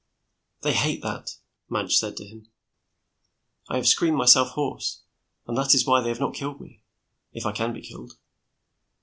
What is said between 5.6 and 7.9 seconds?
is why they have not killed me if I can be